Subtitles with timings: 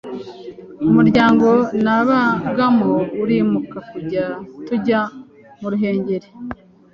[0.89, 1.49] umuryango
[1.83, 3.77] nabagamo urimuka
[4.67, 5.01] tujya
[5.59, 6.27] mu ruhengeri